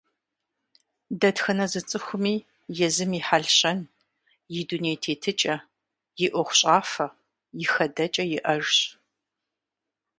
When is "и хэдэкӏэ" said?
7.63-8.23